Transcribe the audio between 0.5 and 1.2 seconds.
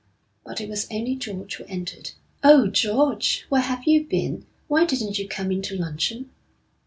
it was only